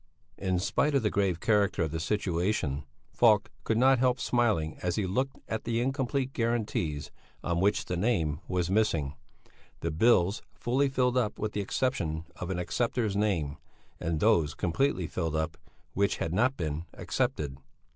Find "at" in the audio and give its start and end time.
5.47-5.63